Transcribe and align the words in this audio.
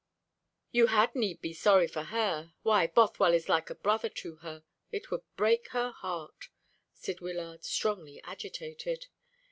"You 0.71 0.87
had 0.87 1.13
need 1.13 1.41
be 1.41 1.53
sorry 1.53 1.87
for 1.87 2.05
her. 2.05 2.53
Why, 2.63 2.87
Bothwell 2.87 3.35
is 3.35 3.47
like 3.47 3.69
a 3.69 3.75
brother 3.75 4.09
to 4.09 4.37
her. 4.37 4.63
It 4.91 5.11
would 5.11 5.21
break 5.35 5.67
her 5.73 5.91
heart," 5.91 6.49
said 6.91 7.21
Wyllard, 7.21 7.63
strongly 7.63 8.19
agitated. 8.23 9.05